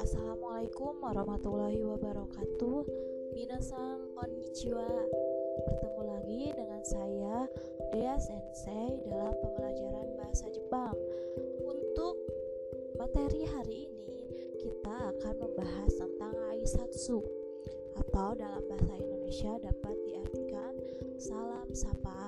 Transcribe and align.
Assalamualaikum 0.00 0.96
warahmatullahi 1.04 1.84
wabarakatuh. 1.84 2.88
Minasan 3.36 4.08
konnichiwa. 4.16 4.88
Bertemu 5.68 6.02
lagi 6.08 6.56
dengan 6.56 6.80
saya 6.88 7.52
Dea 7.92 8.16
Sensei 8.16 8.96
dalam 9.04 9.36
pembelajaran 9.44 10.16
bahasa 10.16 10.48
Jepang. 10.56 10.96
Untuk 11.68 12.16
materi 12.96 13.44
hari 13.44 13.92
ini 13.92 14.24
kita 14.56 15.12
akan 15.12 15.36
membahas 15.36 15.92
tentang 16.00 16.32
aisatsu 16.56 17.20
Atau 18.00 18.40
dalam 18.40 18.64
bahasa 18.72 18.96
Indonesia 18.96 19.52
dapat 19.60 20.00
diartikan 20.00 20.72
salam 21.20 21.68
sapaan 21.76 22.27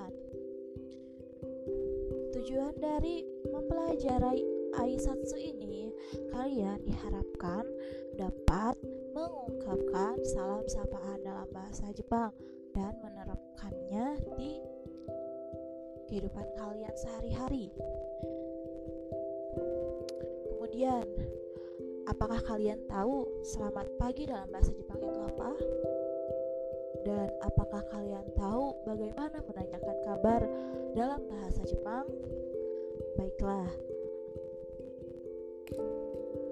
Tujuan 2.51 2.75
dari 2.83 3.23
mempelajari 3.47 4.43
aisatsu 4.75 5.39
ini, 5.39 5.87
kalian 6.35 6.83
diharapkan 6.83 7.63
dapat 8.19 8.75
mengungkapkan 9.15 10.19
salam 10.19 10.67
sapaan 10.67 11.23
dalam 11.23 11.47
bahasa 11.55 11.87
Jepang 11.95 12.35
dan 12.75 12.91
menerapkannya 12.99 14.19
di 14.35 14.59
kehidupan 16.11 16.43
kalian 16.59 16.91
sehari-hari. 16.91 17.71
Kemudian, 20.51 21.07
apakah 22.11 22.43
kalian 22.43 22.83
tahu 22.91 23.31
selamat 23.47 23.87
pagi 23.95 24.27
dalam 24.27 24.51
bahasa 24.51 24.75
Jepang 24.75 24.99
itu 24.99 25.23
apa? 25.23 25.55
Dan 27.01 27.29
apakah 27.41 27.81
kalian 27.89 28.25
tahu 28.37 28.77
bagaimana 28.85 29.41
menanyakan 29.41 29.97
kabar 30.05 30.41
dalam 30.93 31.21
bahasa 31.25 31.65
Jepang? 31.65 32.05
Baiklah, 33.17 33.69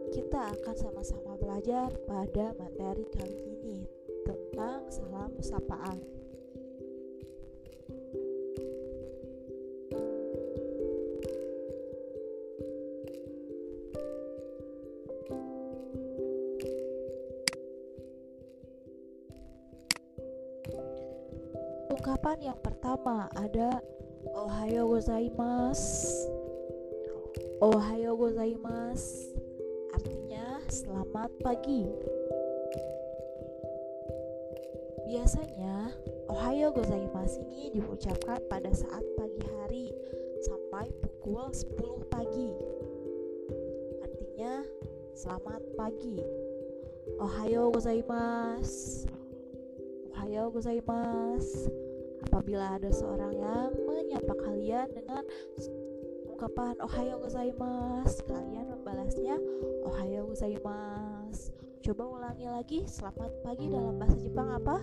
kita 0.09 0.39
akan 0.57 0.75
sama-sama 0.75 1.37
belajar 1.37 1.93
pada 2.09 2.53
materi 2.57 3.05
kali 3.13 3.37
ini 3.45 3.79
tentang 4.25 4.89
salam 4.89 5.31
sapaan. 5.41 6.18
Ungkapan 21.99 22.39
yang 22.39 22.55
pertama 22.63 23.27
ada 23.35 23.83
Ohayo 24.31 24.87
gozaimasu. 24.87 26.31
Ohayo 27.59 28.15
gozaimasu 28.15 29.35
artinya 29.91 30.63
selamat 30.71 31.27
pagi. 31.43 31.83
Biasanya 35.11 35.91
Ohayo 36.31 36.71
gozaimasu 36.71 37.43
ini 37.51 37.75
diucapkan 37.75 38.47
pada 38.47 38.71
saat 38.71 39.03
pagi 39.19 39.43
hari 39.59 39.91
sampai 40.39 40.87
pukul 41.03 41.51
10 41.51 41.99
pagi. 42.07 42.47
Artinya 44.07 44.63
selamat 45.19 45.67
pagi. 45.75 46.15
Ohayo 47.19 47.67
gozaimasu. 47.75 49.11
Ohayo 50.15 50.47
gozaimasu. 50.47 51.88
Apabila 52.27 52.75
ada 52.75 52.91
seorang 52.91 53.33
yang 53.37 53.71
menyapa 53.87 54.33
kalian 54.35 54.87
dengan 54.91 55.23
ungkapan 56.39 56.79
ohayo 56.79 57.19
gozaimasu 57.19 58.23
kalian 58.23 58.71
membalasnya 58.71 59.35
ohayo 59.83 60.23
gozaimasu 60.23 61.51
coba 61.83 62.03
ulangi 62.07 62.47
lagi 62.47 62.79
selamat 62.87 63.43
pagi 63.43 63.67
dalam 63.67 63.99
bahasa 63.99 64.15
Jepang 64.23 64.47
apa 64.47 64.79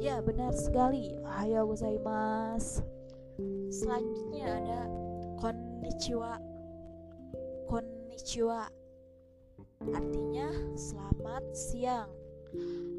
Ya, 0.00 0.16
benar 0.24 0.56
sekali. 0.56 1.12
Ohayo 1.22 1.68
gozaimasu. 1.68 2.82
Selanjutnya 3.68 4.46
ada 4.48 4.80
konnichiwa. 5.38 6.49
Konnichiwa 8.20 8.68
artinya 9.96 10.52
selamat 10.76 11.40
siang 11.56 12.12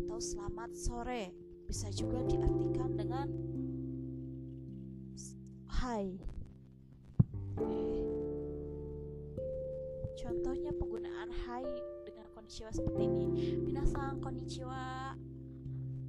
atau 0.02 0.18
selamat 0.18 0.74
sore. 0.74 1.30
Bisa 1.70 1.94
juga 1.94 2.26
diartikan 2.26 2.98
dengan 2.98 3.30
hai. 5.78 6.18
Contohnya 10.18 10.74
penggunaan 10.74 11.30
hai 11.46 11.70
dengan 12.02 12.26
konnichiwa 12.34 12.74
seperti 12.74 13.06
ini. 13.06 13.62
Minasang 13.62 14.26
konnichiwa. 14.26 15.14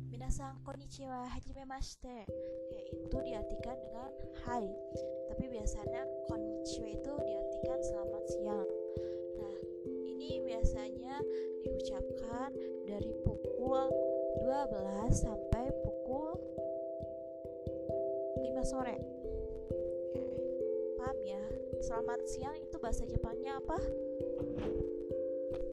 Minasang 0.09 0.57
konnichiwa. 0.65 1.29
Hajimemashite. 1.37 2.25
Oke, 2.33 2.81
itu 2.97 3.19
diartikan 3.29 3.77
dengan 3.77 4.09
hai. 4.49 4.65
Tapi 5.29 5.45
biasanya 5.53 6.01
konnichiwa 6.33 6.89
itu 6.89 7.13
diartikan 7.29 7.81
selamat 7.85 8.25
siang 8.33 8.82
ini 10.23 10.39
biasanya 10.47 11.19
diucapkan 11.67 12.55
dari 12.87 13.11
pukul 13.27 13.91
12 14.47 15.11
sampai 15.11 15.67
pukul 15.83 16.39
5 18.39 18.63
sore. 18.63 19.03
Paham 20.95 21.19
ya? 21.27 21.43
Selamat 21.83 22.23
siang 22.31 22.55
itu 22.55 22.79
bahasa 22.79 23.03
Jepangnya 23.03 23.59
apa? 23.59 23.83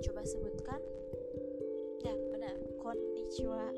Coba 0.02 0.26
sebutkan. 0.26 0.82
Ya, 2.02 2.18
benar. 2.34 2.58
Konnichiwa. 2.82 3.70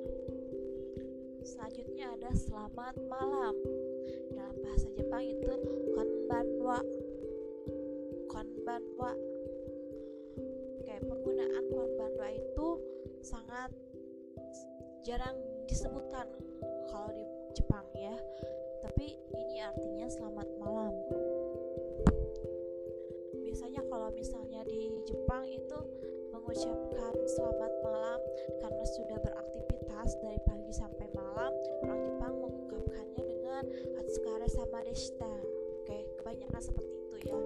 Selanjutnya 1.44 2.16
ada 2.16 2.32
selamat 2.32 2.96
malam. 3.12 3.60
Dalam 4.32 4.56
bahasa 4.64 4.88
Jepang 4.96 5.28
itu 5.28 5.52
konbanwa. 5.92 6.80
Konbanwa 8.32 9.12
penggunaan 11.72 11.96
konbanwa 11.96 12.28
itu 12.36 12.68
sangat 13.24 13.72
jarang 15.08 15.40
disebutkan 15.72 16.28
kalau 16.92 17.10
di 17.16 17.24
Jepang 17.56 17.88
ya. 17.96 18.12
Tapi 18.84 19.16
ini 19.32 19.64
artinya 19.64 20.08
selamat 20.12 20.48
malam. 20.60 20.92
Biasanya 23.40 23.88
kalau 23.88 24.12
misalnya 24.12 24.68
di 24.68 25.00
Jepang 25.08 25.48
itu 25.48 25.80
mengucapkan 26.36 27.16
selamat 27.40 27.72
malam 27.88 28.20
karena 28.60 28.86
sudah 28.92 29.18
beraktivitas 29.24 30.20
dari 30.20 30.40
pagi 30.44 30.76
sampai 30.76 31.08
malam 31.16 31.56
orang 31.88 32.00
Jepang 32.04 32.34
mengungkapkannya 32.36 33.24
dengan 33.24 33.64
Hatsukare 33.96 34.48
sama 34.52 34.84
deshita 34.84 35.34
oke 35.88 35.98
kebanyakan 36.20 36.62
seperti 36.64 36.92
itu 37.00 37.18
ya. 37.32 37.40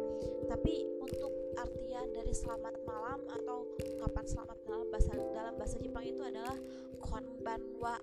Tapi 0.49 0.73
untuk 0.97 1.44
artian 1.65 2.07
dari 2.13 2.29
selamat 2.29 2.77
malam 2.85 3.25
atau 3.25 3.65
ungkapan 3.81 4.25
selamat 4.29 4.59
malam 4.69 4.85
bahasa 4.93 5.17
dalam 5.33 5.53
bahasa 5.57 5.77
Jepang 5.81 6.05
itu 6.05 6.21
adalah 6.21 6.53
konbanwa. 7.01 7.97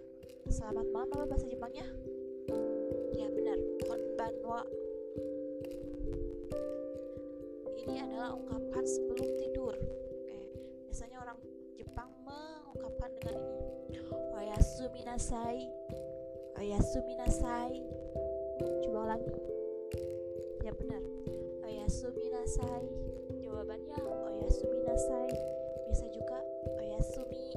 Selamat 0.51 0.87
malam 0.91 1.09
apa 1.15 1.31
bahasa 1.31 1.47
Jepangnya? 1.47 1.87
Ya 3.15 3.31
benar. 3.31 3.59
Konbanwa. 3.87 4.67
Ini 7.87 7.95
adalah 8.03 8.35
ungkapan 8.35 8.83
sebelum 8.83 9.29
tidur. 9.39 9.75
Oke 9.79 10.39
biasanya 10.91 11.23
orang 11.23 11.39
Jepang 11.79 12.11
mengungkapkan 12.27 13.11
dengan 13.23 13.37
ini. 13.39 14.03
Oyasumi 14.43 15.07
nasai 15.07 15.71
oyasumi 16.59 17.15
nasai 17.15 17.79
coba 18.83 18.99
ulangi. 19.07 19.39
Ya 20.67 20.75
benar. 20.75 21.03
Oyasumi 21.63 22.27
nasai 22.27 22.91
jawabannya 23.53 24.01
oyasumi 24.33 24.81
nasai. 24.89 25.29
Bisa 25.93 26.09
juga 26.09 26.41
oyasumi. 26.81 27.53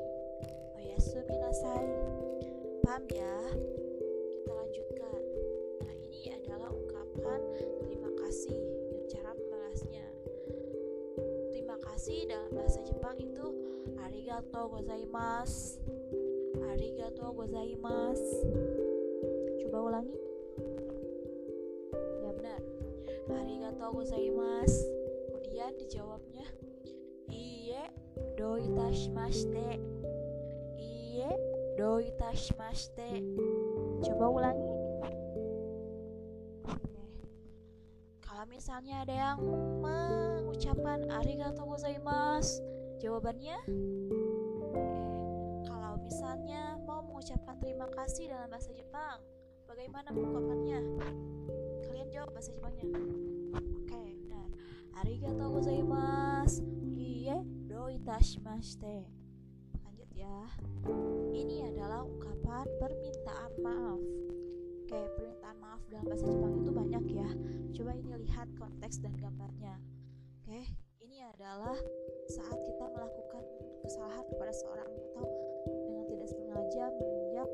Oyasumi 0.75 1.35
nasai. 1.39 1.87
Paham 2.83 3.07
ya? 3.07 3.39
Kita 4.27 4.51
lanjutkan. 4.51 5.21
Nah 5.79 5.95
ini 5.95 6.35
adalah 6.35 6.67
ungkapan 6.75 7.39
terima 7.87 8.11
kasih 8.11 8.59
dan 8.91 9.01
cara 9.07 9.31
membalasnya. 9.39 10.07
Terima 11.55 11.79
kasih 11.79 12.27
dalam 12.27 12.51
bahasa 12.51 12.83
Jepang 12.83 13.15
itu 13.15 13.47
arigato 14.03 14.67
gozaimasu. 14.67 15.79
Arigato 16.75 17.31
gozaimasu. 17.31 18.43
Coba 19.63 19.77
ulangi. 19.79 20.19
Ya 22.19 22.31
benar. 22.35 22.61
Arigato 23.31 23.87
gozaimasu 23.95 24.94
dijawabnya. 25.77 26.47
Iye 27.31 27.91
do 28.39 28.55
itashimashite 28.59 29.79
iye 30.79 31.29
do 31.75 31.99
itashimashite 31.99 33.23
coba 34.03 34.25
ulangi. 34.31 34.73
Kalau 38.23 38.45
misalnya 38.51 39.03
ada 39.07 39.15
yang 39.15 39.39
mengucapkan 39.81 41.07
arigatou 41.11 41.65
gozaimasu 41.71 42.61
jawabannya? 42.99 43.57
Kalau 45.65 45.93
misalnya 46.03 46.77
mau 46.83 47.01
mengucapkan 47.03 47.55
terima 47.59 47.87
kasih 47.95 48.31
dalam 48.31 48.51
bahasa 48.51 48.71
Jepang 48.75 49.23
bagaimana 49.65 50.13
pengucapannya 50.13 50.79
kalian 51.87 52.09
jawab 52.11 52.31
bahasa 52.31 52.51
Jepangnya 52.53 52.85
arigatou 55.05 55.53
gozaimasu 55.53 56.65
iye 56.97 57.37
do 57.69 57.85
itashimashite 57.93 59.05
lanjut 59.85 60.09
ya 60.17 60.49
ini 61.29 61.61
adalah 61.61 62.01
ungkapan 62.01 62.65
permintaan 62.81 63.53
maaf 63.61 64.01
oke 64.81 64.99
permintaan 65.13 65.57
maaf 65.61 65.81
dalam 65.93 66.09
bahasa 66.09 66.25
Jepang 66.25 66.57
itu 66.57 66.71
banyak 66.73 67.05
ya 67.21 67.29
coba 67.77 67.91
ini 67.93 68.17
lihat 68.17 68.49
konteks 68.57 68.97
dan 69.05 69.13
gambarnya 69.21 69.77
oke 70.41 70.73
ini 71.05 71.21
adalah 71.21 71.77
saat 72.25 72.57
kita 72.65 72.85
melakukan 72.89 73.45
kesalahan 73.85 74.25
kepada 74.25 74.53
seorang 74.57 74.89
atau 74.89 75.29
dengan 75.85 76.05
tidak 76.09 76.29
sengaja 76.33 76.83
menginjak 76.97 77.49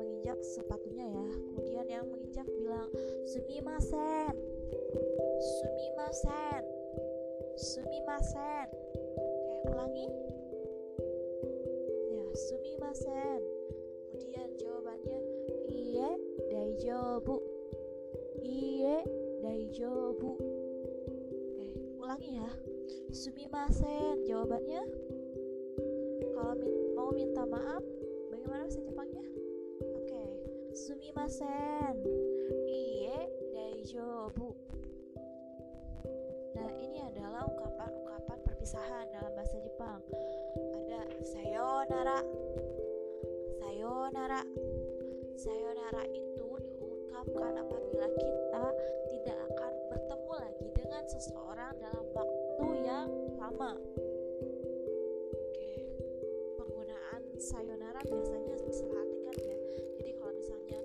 menginjak 0.00 0.38
sepatunya 0.40 1.12
ya 1.12 1.28
kemudian 1.44 1.86
yang 1.92 2.04
menginjak 2.08 2.48
bilang 2.56 2.88
sumimasen. 3.28 4.32
Sumimasen 5.36 6.75
sumimasen. 7.56 8.68
Oke 9.16 9.68
ulangi. 9.72 10.06
Ya 12.12 12.24
sumimasen. 12.36 13.40
Kemudian 14.12 14.48
jawabannya 14.60 15.18
iye 15.72 16.08
daijobu 16.52 17.36
iye 18.44 19.04
daijobu 19.40 20.36
oke 20.36 21.66
ulangi 21.96 22.30
ya. 22.36 22.50
Sumimasen 23.12 24.24
jawabannya. 24.28 24.84
Kalau 26.36 26.54
min 26.60 26.74
mau 26.92 27.08
minta 27.16 27.48
maaf 27.48 27.84
bagaimana 28.28 28.68
bahasa 28.68 28.84
Jepangnya? 28.84 29.24
Oke 29.96 30.24
sumimasen. 30.76 31.96
Iye 32.68 33.32
daijobu 33.56 34.65
perpisahan 38.66 39.06
dalam 39.14 39.30
bahasa 39.38 39.62
Jepang. 39.62 40.02
Ada 40.74 41.00
sayonara. 41.22 42.18
Sayonara. 43.62 44.42
Sayonara 45.38 46.02
itu 46.10 46.50
diungkapkan 46.74 47.62
apabila 47.62 48.10
kita 48.18 48.64
tidak 49.06 49.38
akan 49.54 49.72
bertemu 49.86 50.32
lagi 50.42 50.68
dengan 50.74 51.02
seseorang 51.06 51.78
dalam 51.78 52.06
waktu 52.10 52.66
yang 52.82 53.08
lama. 53.38 53.78
Oke 55.30 55.70
penggunaan 56.58 57.22
sayonara 57.38 58.02
biasanya 58.02 58.56
diselahatkan 58.66 59.36
ya. 59.46 59.58
Jadi 59.94 60.10
kalau 60.18 60.34
misalnya 60.34 60.80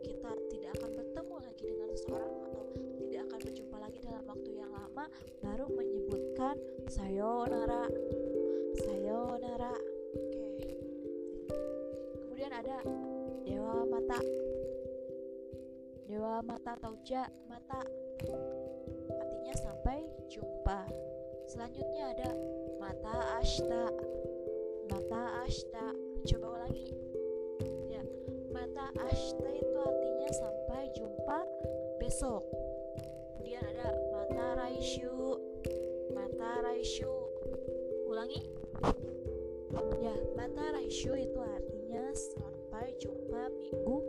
kita 0.00 0.32
tidak 0.56 0.70
akan 0.80 0.90
bertemu 1.04 1.34
lagi 1.44 1.64
dengan 1.68 1.88
seseorang 2.00 2.32
atau 2.48 2.64
tidak 2.96 3.20
akan 3.28 3.40
berjumpa 3.44 3.76
lagi 3.76 3.98
dalam 4.00 4.24
waktu 4.24 4.50
yang 4.56 4.72
lama 4.72 5.04
baru 5.44 5.68
sayonara 6.86 7.82
sayonara 8.78 9.74
oke. 10.14 10.46
Kemudian 12.14 12.52
ada 12.54 12.78
dewa 13.42 13.82
mata. 13.90 14.18
Dewa 16.06 16.38
mata 16.46 16.78
atau 16.78 16.94
ja 17.02 17.26
mata. 17.50 17.82
Artinya 19.10 19.54
sampai 19.58 20.06
jumpa. 20.30 20.86
Selanjutnya 21.50 22.14
ada 22.14 22.30
mata 22.78 23.14
ashta. 23.42 23.90
Mata 24.86 25.22
ashta. 25.42 25.90
Coba 26.22 26.46
ulangi. 26.62 26.94
Ya 27.90 28.02
mata 28.54 28.94
ashta 29.10 29.48
itu 29.50 29.76
artinya 29.82 30.30
sampai 30.30 30.82
jumpa 30.94 31.38
besok. 31.98 32.46
Kemudian 33.34 33.62
ada 33.74 33.90
mata 34.14 34.46
raishu 34.62 35.35
mata 36.36 36.62
raishu 36.62 37.08
ulangi. 38.08 38.52
Ya 40.04 40.12
mata 40.36 40.72
raishu 40.76 41.16
itu 41.16 41.40
artinya 41.40 42.12
sampai 42.12 42.92
jumpa 43.00 43.48
minggu 43.56 44.04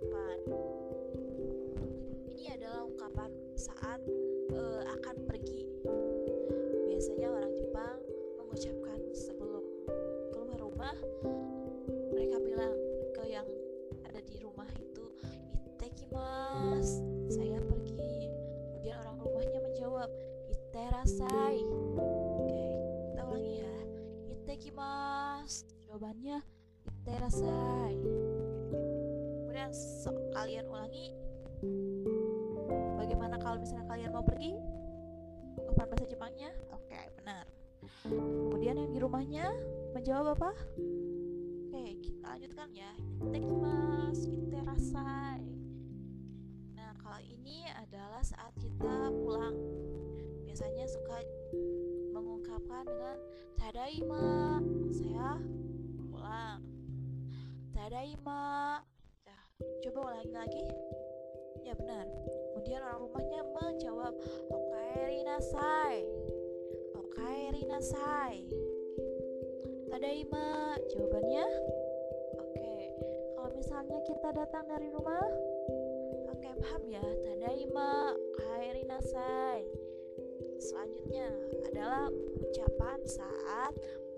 depan 0.00 0.40
iterasai 21.06 21.62
oke 22.02 22.62
kita 23.14 23.22
ulangi 23.30 23.62
ya. 23.62 23.74
Itekimas 24.34 25.62
jawabannya 25.86 26.42
iterasai 27.06 27.94
kemudian 29.46 29.70
kalian 30.34 30.66
ulangi. 30.66 31.14
Bagaimana 32.98 33.38
kalau 33.38 33.62
misalnya 33.62 33.86
kalian 33.86 34.10
mau 34.10 34.26
pergi? 34.26 34.58
Ungkapan 35.70 35.94
bahasa 35.94 36.10
Jepangnya? 36.10 36.50
Oke 36.74 36.98
benar. 37.22 37.46
Kemudian 38.02 38.74
yang 38.74 38.90
di 38.90 38.98
rumahnya 38.98 39.46
menjawab 39.94 40.34
apa? 40.34 40.50
Oke 41.70 42.02
kita 42.02 42.34
lanjutkan 42.34 42.68
ya. 42.74 42.90
Itekimas 43.22 44.26
iterasai 44.26 45.54
nah 46.74 46.90
kalau 46.98 47.22
ini 47.22 47.62
adalah 47.78 48.26
saat 48.26 48.58
kita 48.58 49.14
pulang 49.22 49.75
biasanya 50.56 50.88
suka 50.88 51.20
mengungkapkan 52.16 52.88
dengan 52.88 53.20
tadaima 53.60 54.56
saya 54.88 55.36
pulang. 56.00 56.64
Tadaima 57.76 58.80
nah, 59.28 59.44
coba 59.84 59.98
ulangi 60.08 60.32
lagi. 60.32 60.64
Ya 61.60 61.76
benar. 61.76 62.08
Kemudian 62.56 62.80
orang 62.88 63.04
rumahnya 63.04 63.40
menjawab 63.52 64.16
okaeri 64.48 65.28
nasai 65.28 66.08
okaeri 67.04 67.62
nasai 67.68 68.48
tadaima 69.92 70.72
jawabannya 70.88 71.46
oke. 72.32 72.72
Kalau 73.12 73.50
misalnya 73.52 73.98
kita 74.08 74.28
datang 74.32 74.64
dari 74.72 74.88
rumah 74.88 75.20
oke 76.32 76.48
paham 76.64 76.82
ya. 76.88 77.04
Tadaima 77.04 78.16
okaeri 78.16 78.88
nasai 78.88 79.85
selanjutnya 80.60 81.28
adalah 81.68 82.08
ucapan 82.40 82.98
saat 83.04 83.74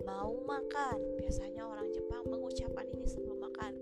mau 0.06 0.34
makan. 0.46 0.98
Biasanya 1.18 1.66
orang 1.66 1.90
Jepang 1.90 2.22
mengucapkan 2.28 2.86
ini 2.94 3.06
sebelum 3.06 3.38
makan. 3.42 3.74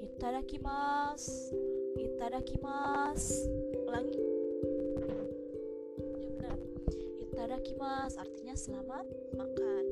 Itadakimasu 0.00 1.56
itadakimasu 1.96 3.48
ulangi. 3.88 4.20
Ya 5.98 6.28
benar. 6.28 6.58
Itadakimasu 7.24 8.16
artinya 8.20 8.54
selamat 8.54 9.06
makan. 9.34 9.84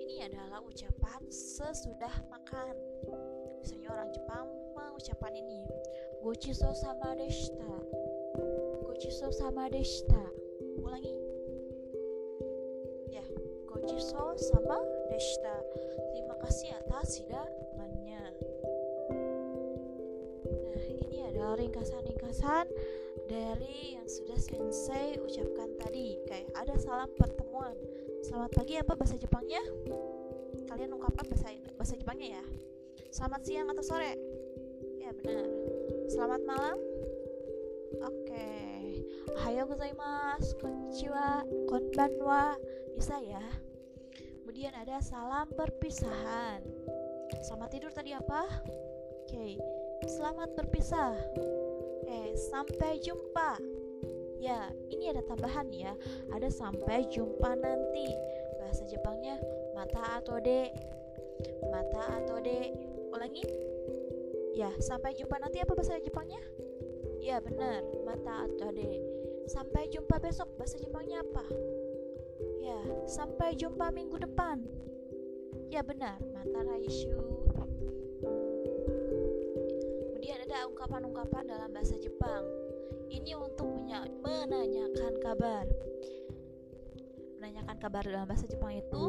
Ini 0.00 0.28
adalah 0.28 0.60
ucapan 0.64 1.20
sesudah 1.32 2.14
makan. 2.28 2.74
Biasanya 3.60 3.88
orang 3.92 4.10
Jepang 4.12 4.46
mengucapkan 4.76 5.32
ini. 5.32 5.64
Gochiso 6.20 6.70
sama 6.76 7.16
deshita. 7.16 7.72
Gochiso 8.84 9.32
sama 9.32 9.72
deshita 9.72 10.39
ulangi 10.82 11.14
ya 13.10 13.24
gochiso 13.68 14.34
sama 14.36 14.78
deshita 15.10 15.56
terima 16.14 16.36
kasih 16.46 16.68
atas 16.78 17.08
hidangannya. 17.20 18.24
Nah 20.46 20.84
ini 20.86 21.18
adalah 21.26 21.58
ringkasan-ringkasan 21.58 22.66
dari 23.26 23.98
yang 23.98 24.06
sudah 24.06 24.38
sensei 24.38 25.18
ucapkan 25.18 25.70
tadi. 25.78 26.18
Kayak 26.26 26.50
ada 26.54 26.74
salam 26.78 27.10
pertemuan. 27.18 27.74
Selamat 28.22 28.50
pagi 28.54 28.74
apa 28.78 28.92
bahasa 28.94 29.16
Jepangnya? 29.18 29.62
Kalian 30.70 30.94
ungkapkan 30.94 31.26
bahasa 31.26 31.50
bahasa 31.74 31.94
Jepangnya 31.98 32.38
ya? 32.40 32.44
Selamat 33.10 33.40
siang 33.42 33.68
atau 33.74 33.82
sore? 33.82 34.14
Ya 35.02 35.10
benar. 35.14 35.46
Selamat 36.06 36.42
malam. 36.46 36.78
Oke 38.00 38.69
Ohayo 39.36 39.66
gozaimasu 39.70 40.58
konnichiwa 40.58 41.46
konbanwa 41.70 42.56
bisa 42.96 43.20
ya. 43.22 43.42
Kemudian 44.42 44.74
ada 44.74 44.98
salam 44.98 45.46
perpisahan. 45.54 46.64
Selamat 47.46 47.68
tidur 47.70 47.92
tadi 47.94 48.10
apa? 48.16 48.48
Oke 49.22 49.60
selamat 50.10 50.58
berpisah. 50.58 51.14
Eh 52.08 52.34
sampai 52.50 52.98
jumpa. 52.98 53.60
Ya 54.40 54.72
ini 54.88 55.12
ada 55.12 55.20
tambahan 55.22 55.68
ya. 55.70 55.92
Ada 56.32 56.48
sampai 56.48 57.06
jumpa 57.12 57.54
nanti. 57.60 58.08
Bahasa 58.58 58.88
Jepangnya 58.88 59.36
mata 59.76 60.18
atau 60.18 60.40
de. 60.40 60.72
Mata 61.68 62.02
atau 62.18 62.40
de. 62.40 62.72
Ulangi. 63.12 63.44
Ya 64.56 64.72
sampai 64.82 65.14
jumpa 65.14 65.38
nanti 65.38 65.62
apa 65.62 65.76
bahasa 65.76 66.00
Jepangnya 66.02 66.40
ya 67.20 67.36
benar 67.38 67.84
mata 68.02 68.48
atau 68.48 68.72
de 68.72 68.98
sampai 69.46 69.86
jumpa 69.92 70.16
besok 70.18 70.48
bahasa 70.56 70.80
Jepangnya 70.80 71.20
apa 71.20 71.44
Ya, 72.60 72.76
sampai 73.08 73.56
jumpa 73.56 73.88
minggu 73.88 74.20
depan. 74.20 74.60
Ya 75.72 75.80
benar, 75.80 76.20
mata 76.32 76.60
raishu. 76.60 77.08
Kemudian 80.12 80.38
ada 80.44 80.68
ungkapan-ungkapan 80.68 81.44
dalam 81.48 81.72
bahasa 81.72 81.96
Jepang. 81.96 82.44
Ini 83.10 83.32
untuk 83.34 83.66
menanyakan 84.22 85.14
kabar. 85.24 85.64
Menanyakan 87.40 87.76
kabar 87.80 88.02
dalam 88.04 88.28
bahasa 88.28 88.46
Jepang 88.46 88.76
itu 88.76 89.04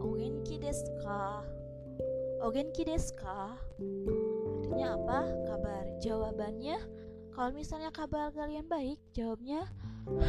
Ogenki 0.00 0.56
desu 0.56 0.88
ka? 1.04 1.44
Ogenki 2.40 2.88
desu 2.88 3.12
ka? 3.14 3.60
Artinya 4.64 4.98
apa? 4.98 5.20
Kabar. 5.46 5.84
Jawabannya 6.00 6.80
kalau 7.36 7.52
misalnya 7.52 7.92
kabar 7.92 8.32
kalian 8.32 8.64
baik, 8.64 8.96
jawabnya 9.12 9.68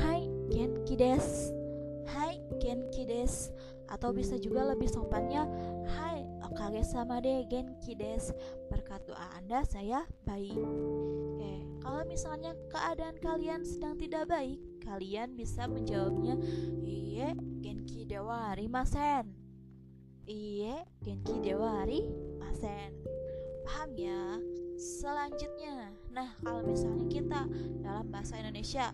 Hai, 0.03 0.27
genki 0.51 0.99
desu. 0.99 1.55
Hai 2.07 2.39
Genki 2.63 3.03
des 3.03 3.51
atau 3.91 4.15
bisa 4.15 4.39
juga 4.39 4.63
lebih 4.63 4.87
sopannya 4.87 5.43
Hai 5.91 6.23
Okage 6.43 6.87
sama 6.87 7.19
de 7.19 7.43
Genki 7.51 7.99
des 7.99 8.31
berkat 8.71 9.03
doa 9.03 9.27
Anda 9.35 9.67
saya 9.67 10.07
baik. 10.23 10.55
Oke 10.55 11.67
kalau 11.83 12.03
misalnya 12.07 12.55
keadaan 12.71 13.19
kalian 13.19 13.61
sedang 13.67 13.99
tidak 13.99 14.31
baik 14.31 14.59
kalian 14.83 15.35
bisa 15.35 15.67
menjawabnya 15.67 16.39
Iye 16.87 17.35
Genki 17.59 18.07
dewa 18.07 18.55
masen. 18.71 19.35
Iye 20.23 20.87
Genki 21.03 21.43
dewa 21.43 21.83
masen. 22.39 22.91
Paham 23.67 23.91
ya? 23.99 24.39
Selanjutnya 24.79 25.91
nah 26.17 26.33
kalau 26.41 26.65
misalnya 26.65 27.05
kita 27.05 27.45
dalam 27.85 28.09
bahasa 28.09 28.41
Indonesia 28.41 28.89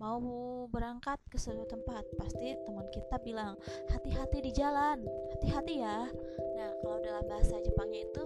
mau 0.00 0.64
berangkat 0.72 1.20
ke 1.28 1.36
suatu 1.36 1.68
tempat 1.68 2.00
pasti 2.16 2.56
teman 2.64 2.88
kita 2.88 3.20
bilang 3.20 3.60
hati-hati 3.92 4.40
di 4.40 4.56
jalan 4.56 5.04
hati-hati 5.36 5.84
ya. 5.84 6.08
Nah 6.56 6.70
kalau 6.80 6.96
dalam 7.04 7.28
bahasa 7.28 7.60
Jepangnya 7.60 8.08
itu 8.08 8.24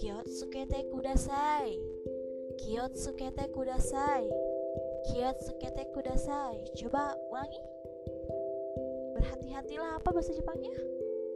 kiyotsukete 0.00 0.88
kudasai 0.88 1.76
kiyotsukete 2.64 3.52
kudasai 3.52 4.24
kiyotsukete 5.12 5.92
kudasai. 5.92 6.64
Coba 6.80 7.12
ulangi. 7.28 7.60
Berhati-hatilah 9.20 10.00
apa 10.00 10.08
bahasa 10.16 10.32
Jepangnya? 10.32 10.72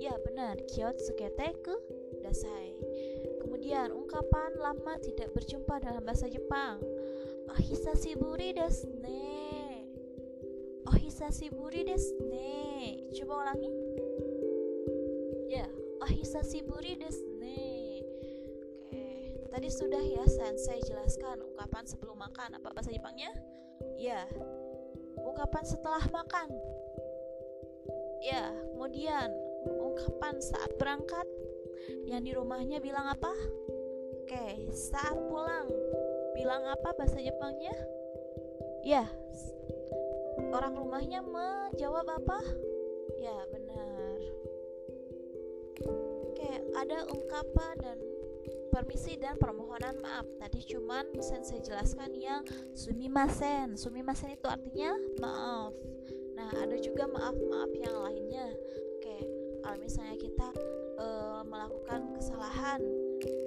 Ya 0.00 0.16
benar. 0.24 0.56
Kiyotsukete 0.72 1.60
kudasai 1.60 2.80
kemudian 3.54 3.94
ungkapan 3.94 4.50
lama 4.58 4.98
tidak 4.98 5.30
berjumpa 5.30 5.78
dalam 5.78 6.02
bahasa 6.02 6.26
Jepang 6.26 6.82
Ahisashiburi 7.54 8.50
desu 8.50 8.90
ne 8.98 9.54
Ohisashiburi 10.90 11.86
desu 11.86 12.18
ne. 12.26 13.06
Coba 13.14 13.46
ulangi. 13.46 13.70
Ya, 15.46 15.70
ohisashiburi 16.02 16.98
desu 16.98 17.30
ne. 17.38 18.02
Oke, 18.82 19.06
tadi 19.54 19.70
sudah 19.70 20.02
ya 20.02 20.26
Sensei 20.26 20.82
jelaskan 20.82 21.38
ungkapan 21.46 21.86
sebelum 21.86 22.18
makan. 22.18 22.58
Apa 22.58 22.74
bahasa 22.74 22.90
Jepangnya? 22.90 23.30
Ya, 23.96 24.26
ungkapan 25.22 25.62
setelah 25.62 26.02
makan. 26.10 26.50
Ya, 28.20 28.50
kemudian 28.74 29.30
ungkapan 29.64 30.42
saat 30.42 30.74
berangkat 30.76 31.24
yang 32.08 32.22
di 32.24 32.32
rumahnya 32.34 32.78
bilang 32.80 33.06
apa? 33.08 33.32
Oke, 34.24 34.72
saat 34.72 35.16
pulang 35.28 35.68
bilang 36.32 36.64
apa 36.66 36.96
bahasa 36.96 37.20
Jepangnya? 37.20 37.76
Ya, 38.84 39.08
orang 40.52 40.74
rumahnya 40.76 41.20
menjawab 41.24 42.06
apa? 42.08 42.38
Ya 43.20 43.36
benar. 43.48 44.18
Oke 46.30 46.50
ada 46.76 47.04
ungkapan 47.08 47.74
dan 47.80 47.98
permisi 48.68 49.14
dan 49.16 49.38
permohonan 49.38 50.00
maaf. 50.02 50.26
Tadi 50.42 50.60
cuman 50.66 51.08
bisa 51.14 51.38
saya 51.40 51.62
jelaskan 51.62 52.10
yang 52.16 52.42
sumimasen. 52.74 53.78
Sumimasen 53.78 54.34
itu 54.34 54.46
artinya 54.50 54.92
maaf. 55.22 55.72
Nah 56.34 56.50
ada 56.58 56.76
juga 56.82 57.06
maaf 57.06 57.36
maaf 57.38 57.70
yang 57.72 57.96
lainnya 58.02 58.48
kalau 59.64 59.80
misalnya 59.80 60.20
kita 60.20 60.48
uh, 61.00 61.40
melakukan 61.48 62.12
kesalahan 62.12 62.84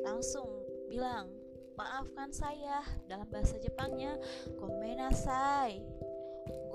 langsung 0.02 0.50
bilang 0.90 1.30
maafkan 1.78 2.34
saya 2.34 2.82
dalam 3.06 3.30
bahasa 3.30 3.62
Jepangnya 3.62 4.18
komenasai 4.58 5.86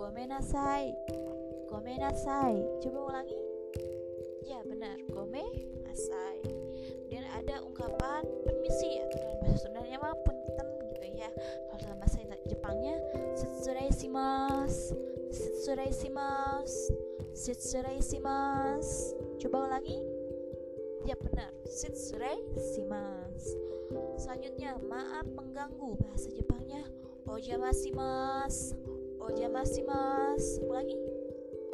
gomenasai. 0.02 0.90
Gomenasai. 1.70 2.58
Coba 2.82 2.98
ulangi. 3.14 3.38
Ya 4.42 4.58
benar. 4.66 4.98
Gome 5.14 5.46
nasai 5.86 6.42
kemudian 7.12 7.28
ada 7.28 7.60
ungkapan 7.60 8.24
permisi 8.48 8.96
atau 9.04 9.16
dalam 9.20 9.36
bahasa 9.44 9.68
Sundanya 9.68 10.00
mah 10.00 10.16
punten 10.24 10.68
gitu 10.96 11.06
ya. 11.12 11.30
Kalau 11.68 11.80
dalam 11.84 11.98
bahasa 12.00 12.18
Jepangnya 12.48 12.96
setsurai 13.36 13.92
simas 13.92 14.74
setsurai 17.36 18.00
coba 19.42 19.66
ulangi. 19.66 19.98
Ya 21.02 21.18
benar. 21.18 21.50
Setsurai 21.66 22.38
simas 22.54 23.58
selanjutnya 24.14 24.78
maaf 24.86 25.26
mengganggu 25.34 25.98
bahasa 25.98 26.30
Jepangnya. 26.30 26.86
Ojamasimasu 27.26 28.78
Ojama 29.22 29.66
simas 29.66 30.62
ulangi. 30.62 30.98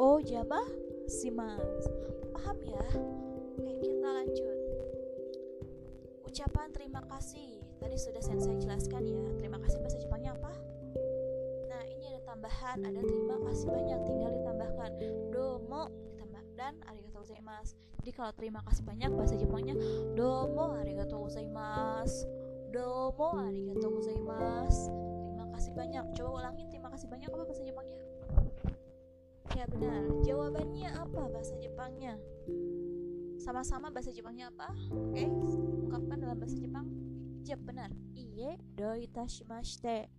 Ojama 0.00 0.64
simas 1.08 1.84
paham 2.32 2.56
ya? 2.64 2.84
Oke 3.56 3.72
kita 3.84 4.08
lanjut. 4.16 4.56
Ucapan 6.24 6.68
terima 6.72 7.04
kasih. 7.04 7.60
Tadi 7.80 7.96
sudah 8.00 8.20
saya 8.24 8.36
jelaskan 8.56 9.04
ya 9.04 9.20
terima 9.36 9.60
kasih 9.60 9.80
bahasa 9.80 10.00
Jepangnya 10.00 10.32
apa? 10.36 10.52
Nah 11.68 11.82
ini 11.88 12.16
ada 12.16 12.20
tambahan 12.24 12.80
ada 12.80 13.00
terima 13.04 13.36
kasih 13.48 13.66
banyak 13.68 14.00
tinggal 14.08 14.30
ditambahkan. 14.40 14.90
Domo 15.32 16.07
arigatou 17.18 17.34
gozaimasu. 17.34 17.74
Jadi 17.98 18.10
kalau 18.14 18.32
terima 18.38 18.60
kasih 18.62 18.82
banyak 18.86 19.10
bahasa 19.10 19.34
Jepangnya 19.34 19.74
domo 20.14 20.78
arigatou 20.78 21.26
gozaimasu. 21.26 22.26
Domo 22.70 23.28
arigatou 23.42 23.90
gozaimasu. 23.98 24.92
Kasih 25.58 25.74
banyak. 25.74 26.04
Coba 26.14 26.30
ulangin 26.38 26.70
terima 26.70 26.86
kasih 26.94 27.10
banyak. 27.10 27.26
Apa 27.34 27.42
bahasa 27.42 27.62
Jepangnya? 27.66 27.98
Ya 29.58 29.64
benar. 29.66 30.02
Jawabannya 30.22 30.88
apa 30.94 31.22
bahasa 31.34 31.54
Jepangnya? 31.58 32.14
Sama-sama 33.42 33.90
bahasa 33.90 34.14
Jepangnya 34.14 34.54
apa? 34.54 34.70
Oke 34.94 35.26
okay. 35.26 35.26
ungkapkan 35.82 36.22
dalam 36.22 36.38
bahasa 36.38 36.54
Jepang 36.54 36.86
ya 37.48 37.56
benar 37.56 37.88
iye 38.12 38.60
doitashimashite 38.76 40.12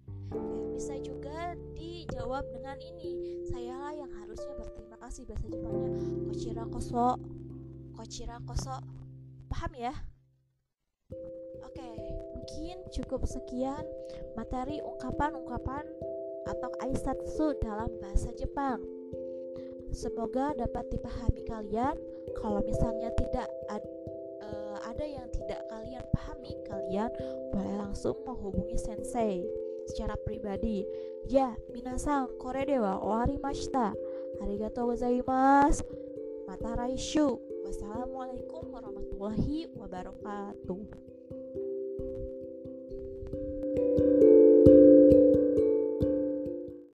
bisa 0.74 0.96
juga 1.06 1.54
dijawab 1.78 2.42
dengan 2.50 2.78
ini 2.82 3.46
Sayalah 3.54 3.94
yang 3.94 4.10
harusnya 4.18 4.54
berterima 4.58 4.98
kasih 4.98 5.30
bahasa 5.30 5.46
Jepangnya 5.46 5.94
Kochira 6.26 6.66
koso 6.66 7.08
Kochira 7.94 8.38
koso 8.50 8.74
Paham 9.50 9.74
ya? 9.78 9.94
Oke, 11.66 11.90
mungkin 12.34 12.78
cukup 12.94 13.26
sekian 13.26 13.82
materi 14.38 14.78
ungkapan-ungkapan 14.82 15.86
atau 16.50 16.70
aisatsu 16.86 17.58
dalam 17.62 17.90
bahasa 17.98 18.30
Jepang. 18.38 18.82
Semoga 19.90 20.54
dapat 20.54 20.86
dipahami 20.94 21.42
kalian. 21.50 21.98
Kalau 22.38 22.62
misalnya 22.62 23.10
tidak 23.18 23.50
ad, 23.74 23.82
uh, 23.82 24.09
ada 24.90 25.06
yang 25.06 25.30
tidak 25.30 25.62
kalian 25.70 26.02
pahami, 26.18 26.58
kalian 26.66 27.14
boleh 27.54 27.76
langsung 27.78 28.18
menghubungi 28.26 28.74
sensei 28.74 29.46
secara 29.86 30.18
pribadi. 30.26 30.82
Ya, 31.30 31.54
minasan, 31.70 32.26
kore 32.42 32.66
dewa 32.66 32.98
owarimashita. 32.98 33.94
Arigatou 34.42 34.90
gozaimasu. 34.90 35.86
Mata 36.50 36.74
raishu. 36.74 37.38
Wassalamualaikum 37.70 38.74
warahmatullahi 38.74 39.70
wabarakatuh. 39.78 41.09